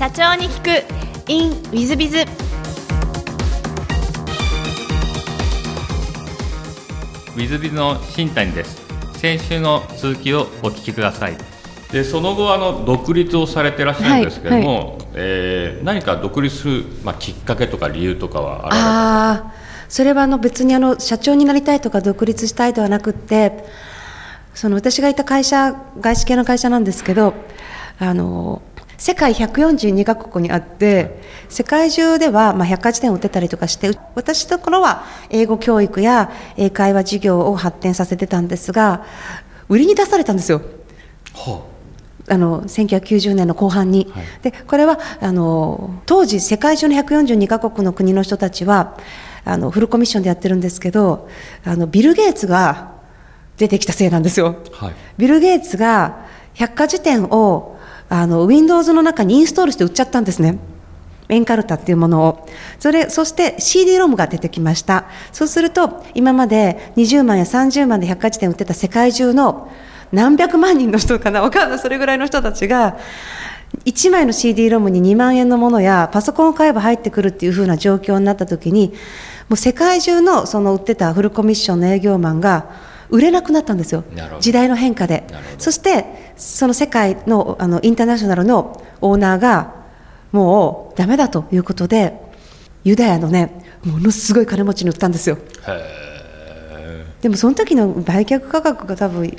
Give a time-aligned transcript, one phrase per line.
[0.00, 1.30] 社長に聞く。
[1.30, 8.80] In ウィズビズウィズビズの新谷です。
[9.18, 11.36] 先週の続きをお聞きください。
[11.92, 19.52] でその後あの独立をされてらっしゃるんですけども、はいはい、えー、何か独立する、まあ、きっかけとか理由とかはあ
[19.90, 23.66] それはあの別にあの社長になりたいとか独立したいではなくて
[24.54, 27.34] その私がいた会社外資系の会社なんですけど
[27.98, 28.62] あの
[29.00, 39.06] 世界142カ国にあって世界中ではまあ百科事典を売ってたりとかして私の頃は英語教育や英会話授業を発展させてたんですが
[39.70, 40.60] 売りに出されたんですよ。
[41.32, 41.62] は
[42.28, 48.98] あ、あの1990年の後半に、はい、でこれはあの当時世界中の142カ国の国の人たちは
[49.46, 51.26] あのフルコミッションでやってるんですけど
[51.64, 52.92] あのビル・ゲイツが
[53.56, 54.56] 出てきたせいなんですよ。
[54.72, 57.79] はい、ビル・ゲイツが百科事典を
[58.10, 60.58] あの Windows の中にインストールして売っちゃったんですね。
[61.28, 62.48] エンカルタっていうものを。
[62.80, 65.04] それ、そして CD-ROM が出てきました。
[65.32, 69.70] そうすると、今まで20万や30万で百科事典売ってた世界中の
[70.12, 72.98] 何百万人の人かな、わかんない、それぐらいの人たちが、
[73.84, 78.92] 1枚の CD-ROM に2万円のものやパソコンを買えば入ってくるっていう風な状況になった時に、
[79.48, 84.04] もう世界中のその売ってたフルコミッションの営業マンが、売れなくなったんですよ、
[84.40, 85.26] 時代の変化で。
[85.58, 89.74] そしてその世界のあのインターナショナルのオーナーが
[90.32, 92.20] もうだめだということで
[92.84, 95.38] ユダヤのねものすごい金持ちに売ったんですよ。
[97.20, 99.36] でもその時の売却価格が多分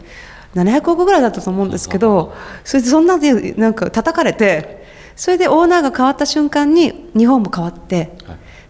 [0.55, 4.85] 700億ぐらいだったと思うんですけどそれでそんなでなんか叩かれて
[5.15, 8.11] それでオーナーが変わった瞬間に日本も変わって。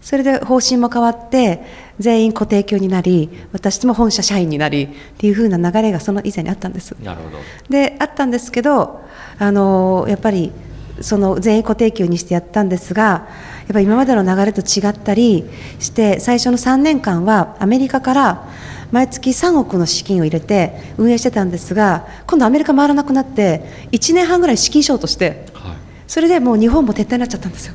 [0.02, 1.62] それで方針も変わって
[1.98, 6.96] 全員固定給になり私も本社社員になりっていう風な流れがその以前にあったんです。
[7.00, 7.38] なるほど
[7.70, 9.00] であったんですけど
[9.38, 10.52] あのやっぱり
[11.00, 13.26] その全員固定給にしてやったんですがや
[13.70, 15.44] っぱり今までの流れと違ったり
[15.78, 18.48] して最初の3年間はアメリカから
[18.90, 23.62] 毎月3億の資金を入れて運営してたんですが今度アメリカ回らなくなって
[23.92, 25.76] 1年半ぐらい資金ショートして、はい、
[26.06, 27.74] それでもう日本も撤退になっちゃったんですよ。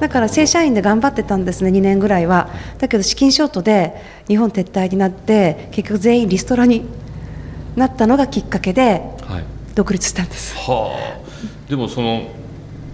[0.00, 2.50] だから正社員で頑張ってたんですね2年ぐらいは。
[2.78, 3.94] だけど資金ショートで
[4.28, 6.84] 日本撤退になって結局全員リストラに
[7.76, 9.02] なったのがきっかけで
[9.74, 10.96] 独立したんです、は
[11.26, 12.28] あ、でもその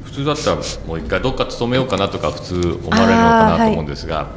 [0.04, 0.56] 普通だったら
[0.86, 4.28] もう一回どっか勤めようかなとか普通思われるのかなと思うんですが、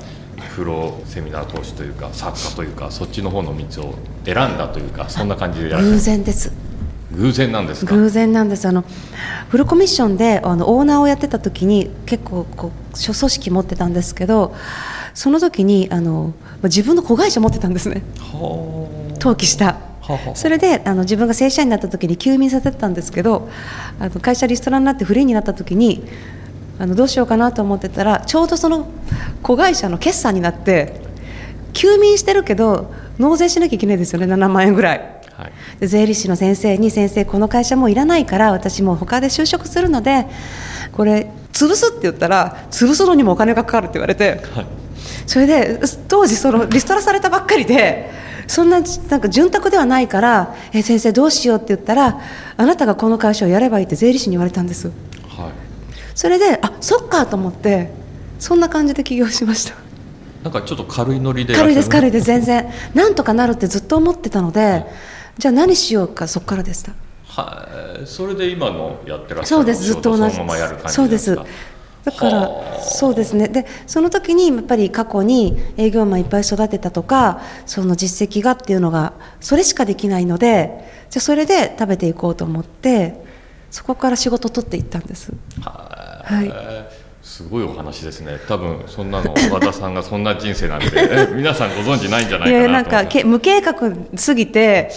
[0.55, 6.51] プロセミナー講師というか作家というかそっちの方の道を選んだというかそんな感じでやる偶然です
[7.15, 8.67] 偶然なんです偶然なんです。
[8.67, 8.83] あの
[9.49, 14.55] フルコミッションであのオーナーをやってた時に結構こう諸組織持ってたんですけど
[15.13, 18.03] その時にあの自分の子会社持ってたんですね。
[19.19, 19.77] 登記した。
[20.35, 23.49] それであの自分が正社員になった時に休眠させてたんですけど
[23.99, 26.03] あの会社リストラになってフリーになった時に
[26.77, 28.89] あのどうしようかなと思ってたらちょうどその
[29.41, 30.99] 子会社の決算になって
[31.71, 34.25] 休眠してるけど納税しなきゃいけないですよね。
[34.25, 35.12] 7万円ぐらい。
[35.37, 40.27] はい、で税理士の先生に先生この会社もういらないから私もう他で就職するので
[40.91, 44.65] これ潰すって言ったら潰すのにもお金がかかるって言われて、はい、
[45.25, 48.11] それで当時そのリストラされたばっかりで
[48.47, 52.19] そんななんか潤沢ではないから「え先生どうしよう」って言ったら
[52.55, 55.51] 「あなたがこの会社をやればいい」って税理士に言われたんです、はい、
[56.13, 57.89] それであそっかと思って
[58.37, 59.75] そんな感じで起業しました。
[60.43, 62.69] なんかちょっと軽いノリで軽いです軽いです全然。
[62.93, 64.85] なんとかなるってずっと思ってたので、はい
[65.37, 66.93] じゃあ何しようかそこからでした。
[67.25, 67.67] は
[68.03, 70.35] いそれで今のやってらっしゃるそうですずっと同じ。
[70.87, 71.35] そうです。
[72.03, 72.49] だから
[72.81, 73.47] そうですね。
[73.47, 83.23] でその時にやっぱり過去に営業マンいっぱい育てたとかその実績がっていうのがそれしかできないのでじゃあそれで食べていこうと思って
[83.71, 85.31] そこから仕事を取っていったんです。
[85.61, 88.37] はいすごいお話ですね。
[88.47, 90.87] 多分そんなの和田さんがそんな人生なんて
[91.33, 93.73] 皆さんご存知ないんじゃないかなとなんかけ無計画
[94.17, 94.91] すぎて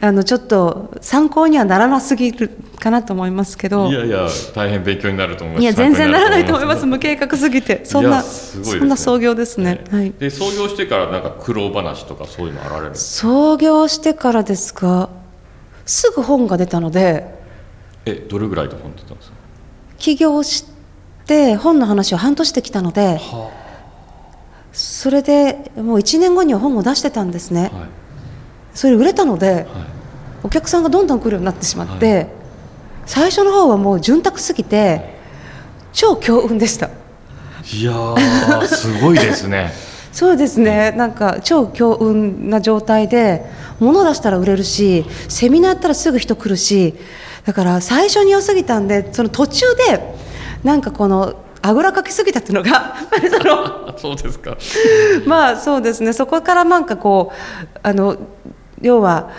[0.00, 3.88] あのちょっと参考にはならなすぎるかなと思いますけど。
[3.88, 5.62] いやいや大変勉強になると思います。
[5.64, 6.86] いや全然ならないと思います。
[6.86, 7.84] 無計画すぎて。
[7.84, 15.10] そんな、ね、そんな創業ですね、はい、で創業してからなんか苦労話とかそういうのあられる創業してからですか
[15.84, 17.34] すぐ本が出たので
[18.04, 19.36] えどれぐらいで本出たんですか？
[19.98, 20.75] 起業して
[21.26, 23.66] で本の話を半年できたので、はあ、
[24.72, 27.88] それでもう1年後には本を出してたんですね、はい、
[28.74, 29.66] それ売れたので、はい、
[30.44, 32.28] お客さんがどんどん来るようになってしまって、はい、
[33.06, 35.16] 最初の方はもう潤沢すぎて
[35.92, 36.90] 超強運でした。
[37.72, 37.92] いや
[38.66, 39.72] すごいですね。
[40.12, 40.92] そうですね。
[40.92, 43.44] なんか超強運な状態で
[43.80, 46.94] 物出したら売れるしセミナーやったらすぐ人来るし
[47.44, 50.14] だから最初に良すぎたんでその途中で
[50.66, 52.96] なんかこのあぐらかきすぎたっていうのが
[53.96, 54.56] そうですか。
[55.26, 56.12] まあそうですね。
[56.12, 58.16] そこからなんかこうあの
[58.82, 59.30] 要は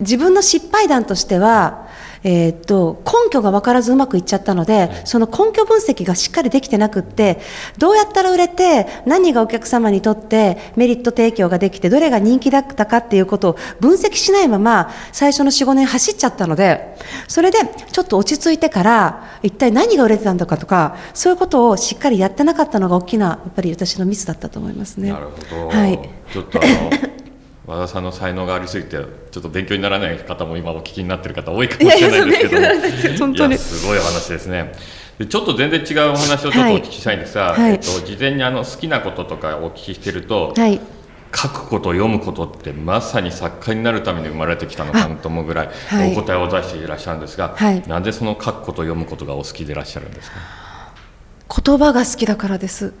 [0.00, 1.86] 自分の失敗談としては
[2.28, 7.38] えー、と根拠が分からずうまくいっちゃったのでその根拠分析がしっかりできてなくって
[7.78, 16.96] どうやったら売れて何がお客様にとってメリット提供ができてどれが人気だったかっていうことを分析しないまま最初の45年走っちゃったので
[17.28, 17.58] それで
[17.92, 25.12] ちょっと落ち着いてから一体何が売れてたんだかとかそういうことをしっかりやってなかったのが大きなやっぱり私のミスだったと思いますね。
[25.12, 26.00] なるほど、はい、
[26.32, 26.60] ちょっと
[27.66, 34.72] 和田さんの才能がありすぎてちょっと勉強にならない方も今お聞きになってる方多いかもしれないですけどいやすごい話ですね
[35.18, 40.80] でちょっと全然違うお話をちょっとお聞きしたいんですが、はい、えっと、事前にあの好きなこととかお聞きしてると、はい、
[41.34, 45.70] 書くこと読むことってまさに作家になるために生まれてきたのかと思うぐらい。
[46.12, 50.36] お答えを出していらっしゃるんですが、はい、なんでその書くこと読むことがお好きでいらっしゃるんですか？
[51.62, 52.92] 言葉が好きだからです。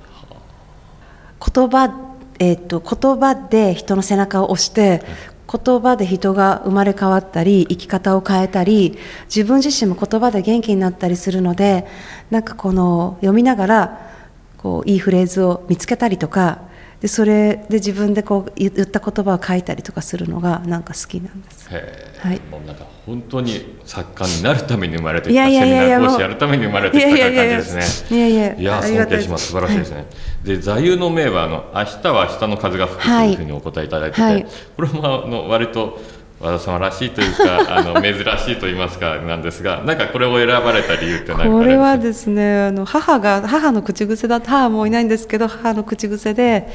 [1.54, 2.05] 言葉
[2.38, 5.02] えーと、言葉で人の背中を押して
[5.50, 11.86] 言葉で人が生まれ変わったり生き方を変えたり自分自身も言葉で元気になったりするので
[12.30, 14.10] なんかこの読みながら
[14.58, 16.65] こういいフレーズを見つけたりとか
[17.00, 21.68] でそれで自分でこう言った言葉を書いたりとかするのがなんか好きなんです。
[21.68, 28.16] はい、もうなんか本当に作家になるために生まれてきたセミナー講師やるために生まれてきた感じですね。
[28.16, 28.54] いやいや。
[28.54, 29.48] いや尊敬します。
[29.48, 29.96] 素晴らしいですね。
[29.96, 30.06] はい、
[30.44, 34.46] で座右の銘はあの明日は明日の風が吹くというふうにお答えいただいてて、はい、
[34.76, 36.00] これもあの割と
[36.40, 46.68] 和田様らしいというか あの珍しいと言いますかなんですがなんかこれを選ばれた理由って何かこれはですねあの母が母の口癖だ母もいないんですけど母の口癖で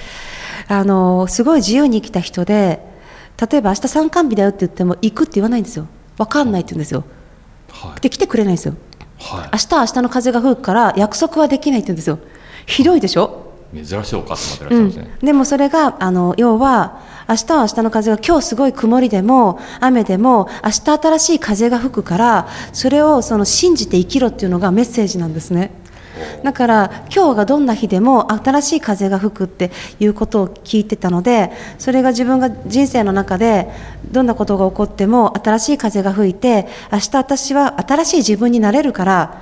[0.67, 2.79] あのすごい自由に生きた人で
[3.51, 5.87] 例えば明日参観日だよって言っても行くって言わないんですよ。
[6.17, 7.03] 分かんないって言うんですよ、
[7.71, 8.75] はい、で来てくれないんですよ、
[9.17, 12.19] はい、明日は明日の風が吹くから約束はできないって言うんですよ。
[12.67, 13.40] ひどいでしょ？
[13.73, 25.71] 珍しいお母様でいらっしゃいますね、うん、でもそれがあの要は明日は明日の風が今日すごい曇りでも雨でも明日新しい風が吹くからそれをその信じて生きろっていうのがメッセージなんですね。
[26.43, 33.69] だから今日がどんな日でも新しい風が吹くっていうことを聞いてたのでそれが自分が人生の中で
[34.11, 39.41] どんなことが起こっても新しい風が吹いて明日私は新しい自分になれるから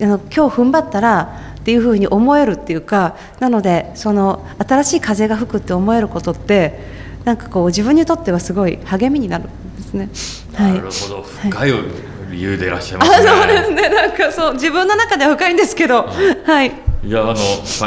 [0.00, 6.78] あの今日踏ん張ったらっていうふうに思えるっていうかなのでその新しい風が吹くって思えることって
[7.24, 10.08] なんかこう自分にとってはすごい励みになるんですね。
[10.58, 11.72] なるほど、深い
[12.30, 13.28] 理由でいらっしゃいますね。
[13.28, 13.88] そうですね。
[13.90, 16.04] なんかそう自分の中では深いんですけど、
[16.44, 16.72] はい。
[17.04, 17.34] いやあの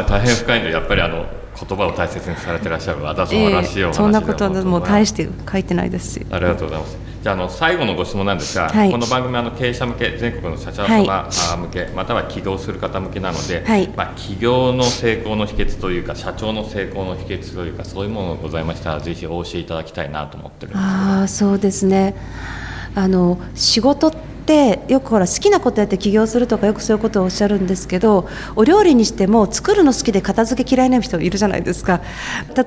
[0.04, 1.26] 大変深いのでやっぱりあの
[1.60, 6.26] 言葉を大切にされていらっしゃる和田様らしいお話、えー、そんなことはもう大して書いてないですし。
[6.30, 7.11] ありがとうございます。
[7.22, 22.16] じゃあの最後のご質問なんですが、はい、この番組はあの経営者向け全国の社長様向け、はい、または起業する方向けなので、はい、まあ、起業の成功の秘訣というか社長の成功の秘訣というかそういうものがございましたらぜひお教えいただきたいなと思ってるんですあそうですね。
[22.96, 24.16] あの仕事っ
[24.46, 32.02] てよくほら好きなことやって起業するとかよくそういうことをおっしゃるんですけどお料理にしても作るの好きで片付け嫌いな人いるじゃないですか。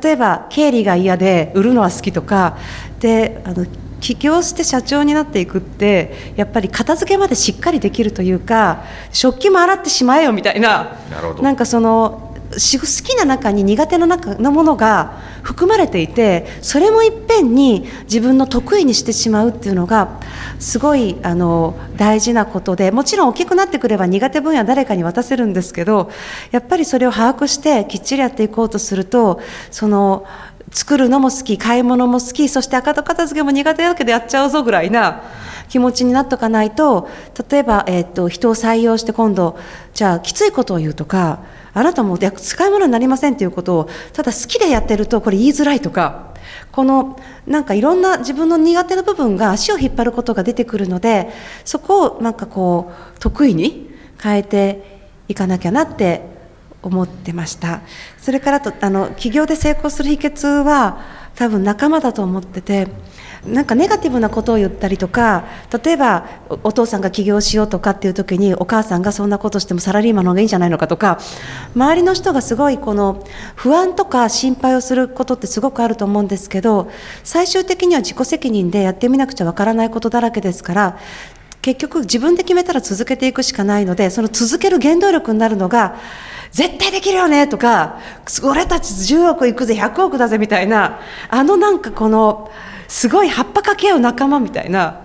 [0.02, 2.56] 例えば経理が嫌で売るのは好きとか
[3.00, 3.66] であの
[4.04, 10.98] 起業して社長になっていくってやっぱり片付けまでしっかりできるというか食器も洗ってしまえよみたいな
[11.40, 20.20] なんかその好きな中に苦手な中のものが含まれていてそれもいっぺんに自分の得意にしてしまうっていうのが
[20.58, 26.10] すごいあの大事なことでもちろん大きくなってくれば苦手分野誰かに渡せるんですけど
[26.50, 30.26] やっぱりそれを把握してきっちりやっていこうとするとその
[30.74, 35.22] 作るのも好き買い物も好きそして赤と片付けも苦手だけどやっちゃうぞぐらいな
[35.68, 37.08] 気持ちになっとかないと
[37.48, 39.56] 例えば、えーと、人を採用して今度
[39.94, 46.34] じゃあきついことを言うとかあなたも使い物になりませんということをただ好きでやってるとこれ言いづらいとか
[46.72, 51.30] このなんかいろんな自分の苦手な部分が足を引っ張ることが出てくるので
[51.64, 53.90] そこをなんかこう得意に
[54.20, 56.33] 変えていかなきゃなって
[56.88, 57.80] 思ってました。
[58.20, 62.88] それからとあの起業で成功する秘訣は多分仲間だと思ってて
[63.46, 65.44] なんかネガティブなことを言ったりとか
[65.84, 66.26] 例えば
[66.62, 71.18] お父さんが起業しようとかっていう時にお母さんがそんなことしてもサラリーマンの方がいいんじゃないのかとか
[71.74, 73.22] 周りの人がすごいこの
[73.54, 76.90] 不安とか心配をすることってすごくあると思うんですけど
[77.22, 80.98] 最終的には自己責任でやってみなくちゃわからないことだらけですから
[81.60, 85.96] 結局自分で決めたら続けていくしかないのでその続ける原動力になるのが
[86.54, 87.98] 絶対できるよねとか
[88.44, 92.48] 俺たち10億いくぜ100億だぜみたいなあのなんかこの
[92.86, 95.00] すごい葉っぱかけ合う仲間みたいな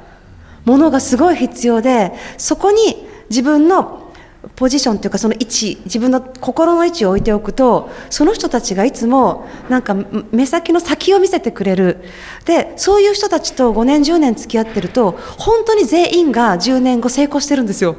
[0.63, 4.13] ものがすごい必要でそこに自分の
[4.55, 9.95] ポジションというかその位置自分の心の位置を置いておくとその人たちがいつもなんか
[10.31, 11.97] 目先の先を見せてくれる。
[12.45, 17.95] でそういう人たちと5年10年付き合ってると本当に全員が10年後成功してるんですよ。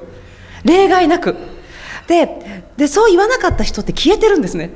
[0.63, 1.60] 例外なく。
[2.11, 4.71] ででそう言わなかった人って消えてるんですね。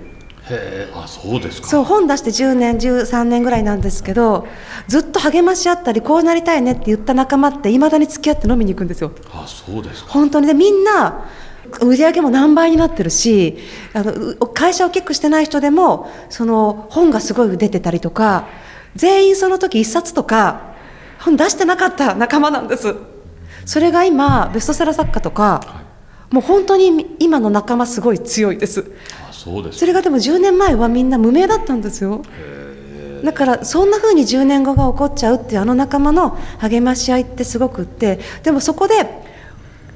[0.49, 1.69] へあそうですか。
[1.69, 4.47] そう本出して10年13年ぐらいなんですけど
[4.87, 9.11] ずっと励まし合ったりこうなりたいねって言った仲間っていまだに付き合って飲みに行くんですよ。
[9.33, 10.11] あそうですか。
[10.13, 10.47] 本当に。
[10.47, 11.25] でみんな
[11.81, 13.59] 売り上げも何倍になってるし
[13.95, 18.47] あの会社を大きくしてない人でもその本がすごい出てたりとか
[18.95, 20.75] 全員その時1冊とか
[21.19, 22.95] 本出してなかった仲間なんです。
[23.67, 25.84] それが今ベストセラー作家とか、はい、
[26.35, 28.85] もう本当に今の仲間すごい強いです。
[29.31, 32.23] あそうですそれがでも10年前はみんな無名だったんですよ。
[33.23, 38.95] だからそんなふうに10年後が起こっちゃうっていうあの仲間の励まし合いってすごくってでもそこで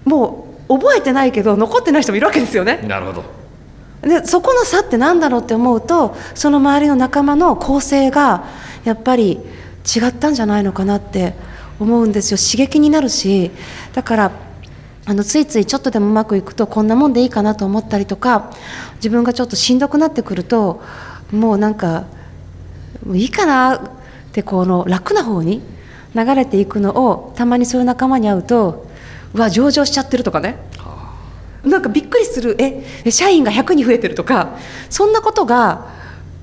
[0.05, 2.85] もう覚えてないけど残ってない人もいるわけですよね。
[2.87, 3.25] なるほど。
[4.09, 8.45] でそこの差って何だろうって思うとその周りの仲間の構成が
[8.85, 9.41] やっぱり
[9.85, 11.35] 違ったんじゃないのかなって
[11.81, 12.39] 思うんですよ。
[12.39, 13.51] 刺激になるし
[13.93, 14.48] だから
[15.09, 18.53] あのついついちょっとでもうまくいくとこんなもんでいいかなと思ったりとか
[18.97, 20.83] 自分がちょっとしんどくなってくると
[21.33, 22.05] もうなんか
[23.07, 23.81] もういいかなっ
[24.33, 25.63] てこの楽な方に
[26.15, 28.87] 流れていくのをたまにそういう仲間に会うと
[29.33, 30.59] うわ上場しちゃってるとかね。
[31.65, 32.57] なんかびっくりする。
[32.59, 34.59] え社員が100に増えてるとか
[34.91, 35.87] そんなことが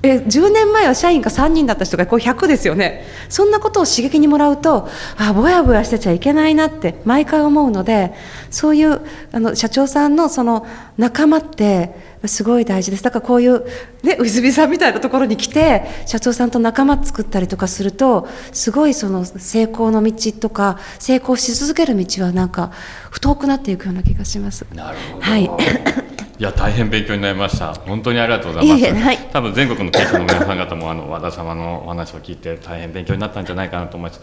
[0.02, 3.04] え10年前は社員が3人だった人がこう100ですよね。
[3.28, 8.12] そんなことを刺激にもらうとあぼやぼやしてちゃいけないなって毎回思うので
[8.50, 9.00] そういう
[9.32, 11.94] あの社長さんのその仲間って
[12.26, 13.02] すごい大事です。
[13.02, 13.64] だからこういう、
[14.02, 22.70] ね、ウィズビさんみたいなところに来て社長さんと仲間作ったりとかするとすごいその成功の道とか成功し続ける道はなんか
[23.10, 24.66] 太くなっていくような気がします。
[24.72, 25.22] なるほど。
[25.22, 25.50] はい
[26.38, 27.72] いや大変勉強になりました。
[27.72, 28.78] 本当にありがとうございます。
[28.78, 34.20] いやいやはい、多分全国の経営者の皆さん方もあの和田様のお話を聞いて大変勉強になったんじゃないかなと思います。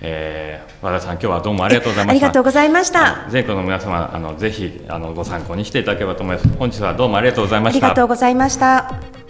[0.00, 2.26] えー、和田さん今日はどうもありがとうございました。
[2.26, 3.26] ありがとうございました。
[3.30, 6.48] 全国の皆様あのぜひあのご参考にしていただければと思います。
[6.58, 7.86] 本日はどうもありがとうございました。
[7.86, 9.21] ありがとうございました。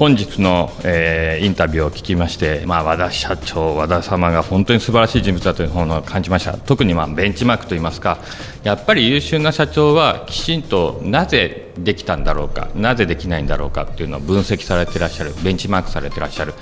[0.00, 8.16] 本日の、えー、インタビューを聞きまして、まあ、和田社長、和田様が本当に素晴らしい人物だというのを感じました、特に、まあ、ベンチマークといいますか、
[8.62, 16.54] やっぱり優秀な社長はきちんとなぜできたんだろうか、なぜできないんだろうかっていうのを分析されていらっしゃる、ベンチマークされていらっしゃる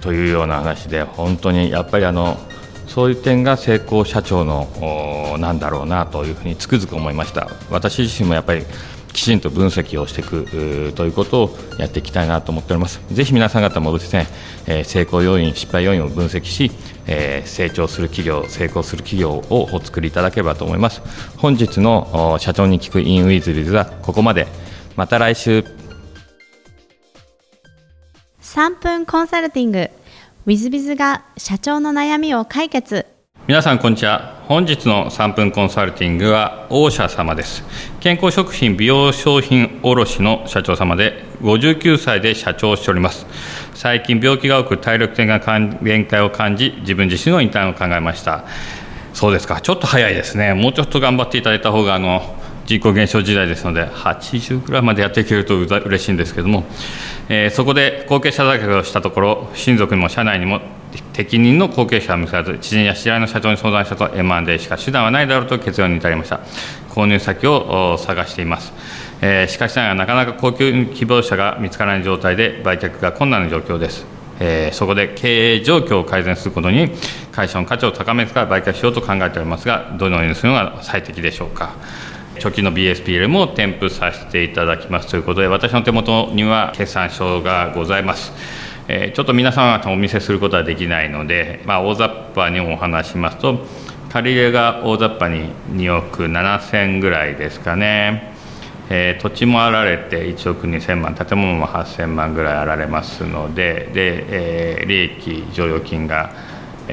[0.00, 2.40] というような話で、本当にやっぱりあの
[2.88, 7.48] そういう点が成功社長のなんだろうなというふうにつくづく思いました。
[7.70, 8.64] 私自身もやっぱり
[9.12, 13.00] きちんと分析をしていくということをやっていきたいなと思っております。
[13.12, 14.26] ぜひ皆さん方もですね、
[14.66, 16.70] え成功要因、失敗要因を分析し、
[17.06, 21.02] え成長する企業、成功する企業をお作りいただければと思います。
[21.36, 24.46] 本日の社長に聞くインウィズビズはここまで。
[24.96, 25.64] また来週。
[28.42, 29.90] 3分コンサルティング。
[30.46, 33.06] ウィズビズが社長の悩みを解決。
[33.46, 37.62] 皆さんこんにちは本日の3分コンサルティングは王社様です。
[38.00, 43.26] 健康食品美容商品卸の社長様で59歳で社長をしております。
[43.74, 48.44] 最近病気が多く体力的な限界を感じ自分自身の引退を考えました。
[49.14, 49.60] そうですか。
[49.60, 50.52] ちょっと早いですね。
[50.54, 52.20] もうちょっと頑張っていただいた方があの
[52.66, 56.64] 人口減少時代ですので80くらいまでやっていけると嬉しいんですけども、
[57.28, 60.60] えー、そこで後継者だけをしたところ親族にも社内にも
[61.12, 66.40] 適任の後継者は見つからず知人や知り合いの社長に相談したと M&A しか手段はないだろうと結論に至りました。
[66.90, 68.72] 購入先を探しています、
[69.22, 74.04] えー、しかしながらなかなか高級希望者が見つからない状態で売却が困難な状況です。
[74.42, 76.90] えー、そこで経営状況を改善することに
[77.30, 81.74] 会社の価値を高めてから売却しようと考えておりますがどのようにするのが最適でしょうか。
[82.36, 88.32] 貯金の BSPL も添付させていただきますということで私の手元には決算書がございます。
[88.92, 93.60] えちょっと皆様方お見せすることはできないので、まあ、大雑把にお話しますと、
[94.10, 98.34] 借り入れが大雑把に2億7000ぐらいですかね、
[98.88, 106.32] えー、土地もあられて1億2000万、建物も8000万ぐらいあられますので、でえー、利益剰余金が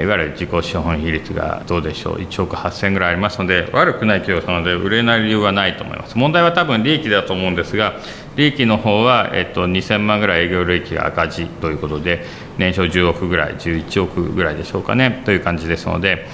[0.02, 6.18] いわゆる自己資本比率がどうでしょう、1億8000ぐらいありますので、悪くない企業なので、売れない理由はないと思います。
[6.18, 8.00] 問題は多分利益だと思うんですが、
[8.36, 12.26] 利益の方は、えっと、2000万ぐらい営業利益が赤字ということで、
[12.58, 16.28] 年商10億ぐらい、11億ぐらいでしょうかね、という感じですので、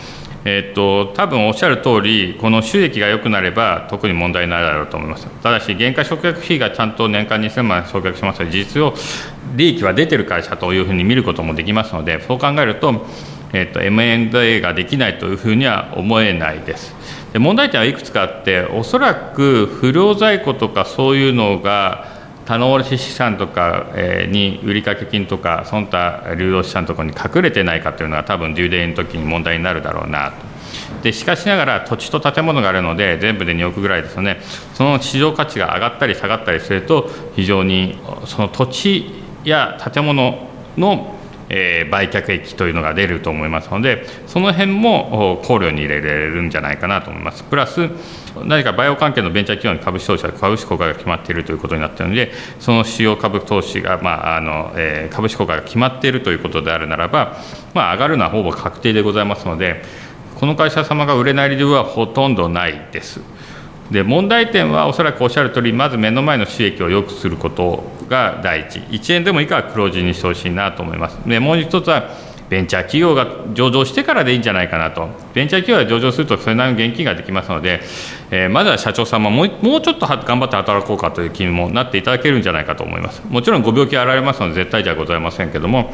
[0.46, 8.93] えっと多分おっしゃる通りこの収益が良くなれば特に問題ないだろうと思いますただし原価償却費がちゃんと年間2000万償却しますので事実上
[9.55, 13.05] 利益は出てる会社というふうに見ることもできますのでそう考えると,、
[13.54, 16.94] えっと M&A ができないというふうには思えないです。
[17.32, 22.12] で問題点はいくつかあっておそらく不良在庫とかそういうのが
[22.46, 23.88] 棚卸資産とか
[24.28, 30.54] に売掛金とかその他流動資産とかに隠れてないかというのが多分デューデイの時に問題になるだろうなと。
[31.04, 34.40] でしかしながら土地と建物があるので全部で2億ぐらいですよね。
[34.74, 39.06] その市場価値が上がったり下がったりすると非常にその土地
[39.44, 41.12] や建物の
[41.56, 47.92] えー、売却益というのが出ると思いますのでその辺も考慮に入れられるんじゃないかなと思いますプラス
[48.44, 57.38] 何かバイオ関係のベンチャー企業に株式投資は株式公開が決まっているということになっているのでその主要株投資が、まああのえー、株式公開が決まっているということであるならば、
[57.76, 59.84] まあ、上がるのはほぼ確定でございますので
[60.40, 63.22] この会社様が売れない理由はほとんどないです。
[63.92, 68.80] で問題点はおそらくおっしゃる通りまず目の前の収益を良くすることが第一。
[68.80, 71.18] 1円でもいいから黒字にしてほしいなと思います。
[71.28, 72.10] でもう一つは
[72.50, 75.08] ベンチャー企業が上場してからでいいんじゃないかなと。
[75.34, 77.82] ベンチャー企業が上場するとそれなりの現金ができますので、
[78.30, 83.24] えー、まずは社長様もうもうちょっと頑張って働こうかという気にもなっていただけるんじゃないかと思います。
[83.28, 85.94] もちろんご病気あられますので絶対じゃございませんけども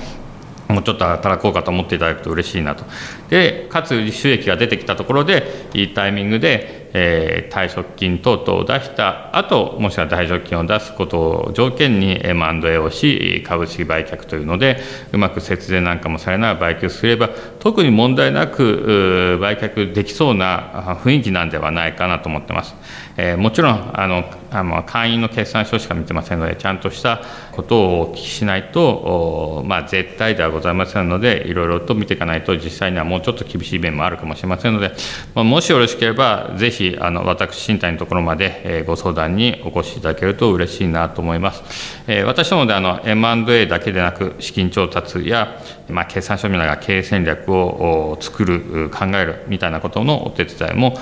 [0.67, 2.84] もうちょっと働こうかと思っていただくと嬉しいなと。
[3.29, 14.79] でかつ収益が出てきたところでいいタイミングでえー、退職金等々を出した後もしくは退職金を出すことを条件に M&A をし株式売却というので
[15.12, 17.29] うまく節税なんかもされながら売却すれば
[17.60, 22.75] 特に問題なく売却できそうな雰囲気なんではないかなと思ってます。
[23.22, 34.91] えー、もちろんあのあの会員の決算書しか見てませんのでちゃんとしたことをお聞きしないと、まあ、絶対ではございませんのでいろいろと見ていかないと実際にはもうちょっと厳しい面もあるかもしれませんので、
[35.36, 41.63] まあ、もしよろしければぜひあの私身体のところまで、えー、ご相談にお越しいただけると嬉しいなと思います、
[42.07, 45.57] えー、私どもであの M&A だけでなく資金調達や、
[45.89, 50.97] まあ、決算書面が経営戦略を作る考えるみたいなことのお手伝いも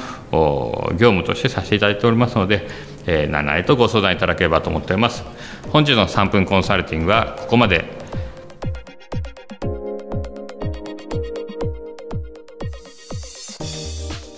[0.93, 2.67] 業務としてさせていただいておりますので、
[3.05, 5.23] えー、何々とご相談いただければと思っております。
[5.69, 7.85] 本日の3分コンサルティングはここまで